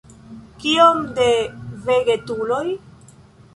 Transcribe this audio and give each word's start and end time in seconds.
Kiom 0.63 1.01
de 1.19 1.27
vegetuloj? 1.91 2.65